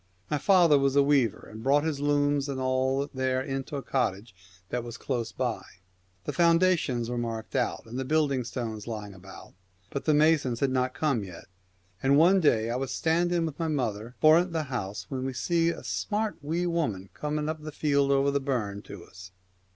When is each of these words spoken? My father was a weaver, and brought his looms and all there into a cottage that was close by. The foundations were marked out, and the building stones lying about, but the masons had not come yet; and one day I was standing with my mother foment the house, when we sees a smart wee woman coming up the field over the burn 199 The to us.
My 0.31 0.39
father 0.39 0.79
was 0.79 0.95
a 0.95 1.03
weaver, 1.03 1.47
and 1.47 1.61
brought 1.61 1.83
his 1.83 1.99
looms 1.99 2.49
and 2.49 2.59
all 2.59 3.07
there 3.13 3.39
into 3.39 3.75
a 3.75 3.83
cottage 3.83 4.33
that 4.69 4.83
was 4.83 4.97
close 4.97 5.31
by. 5.31 5.63
The 6.23 6.33
foundations 6.33 7.07
were 7.07 7.19
marked 7.19 7.55
out, 7.55 7.85
and 7.85 7.99
the 7.99 8.03
building 8.03 8.43
stones 8.43 8.87
lying 8.87 9.13
about, 9.13 9.53
but 9.91 10.05
the 10.05 10.15
masons 10.15 10.59
had 10.59 10.71
not 10.71 10.95
come 10.95 11.23
yet; 11.23 11.45
and 12.01 12.17
one 12.17 12.39
day 12.39 12.71
I 12.71 12.77
was 12.77 12.89
standing 12.91 13.45
with 13.45 13.59
my 13.59 13.67
mother 13.67 14.15
foment 14.19 14.53
the 14.53 14.63
house, 14.73 15.05
when 15.09 15.23
we 15.23 15.33
sees 15.33 15.75
a 15.75 15.83
smart 15.83 16.37
wee 16.41 16.65
woman 16.65 17.09
coming 17.13 17.47
up 17.47 17.61
the 17.61 17.71
field 17.71 18.09
over 18.09 18.31
the 18.31 18.39
burn 18.39 18.77
199 18.77 18.99
The 19.01 19.05
to 19.05 19.07
us. 19.11 19.31